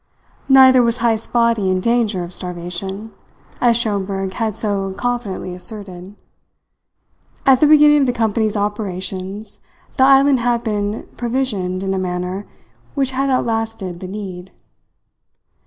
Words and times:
Neither 0.49 0.81
was 0.81 0.97
Heyst's 0.97 1.27
body 1.27 1.69
in 1.69 1.79
danger 1.79 2.23
of 2.23 2.33
starvation, 2.33 3.11
as 3.61 3.77
Schomberg 3.77 4.33
had 4.33 4.57
so 4.57 4.95
confidently 4.97 5.53
asserted. 5.53 6.15
At 7.45 7.59
the 7.59 7.67
beginning 7.67 7.99
of 8.01 8.05
the 8.07 8.11
company's 8.11 8.57
operations 8.57 9.59
the 9.97 10.03
island 10.03 10.39
had 10.39 10.63
been 10.63 11.07
provisioned 11.17 11.83
in 11.83 11.93
a 11.93 11.99
manner 11.99 12.47
which 12.95 13.11
had 13.11 13.29
outlasted 13.29 13.99
the 13.99 14.07
need. 14.07 14.51